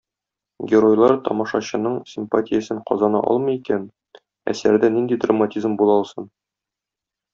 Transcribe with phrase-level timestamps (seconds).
[0.69, 3.85] Геройлар тамашачының симпатиясен казана алмый икән,
[4.55, 6.33] әсәрдә нинди драматизм була алсын?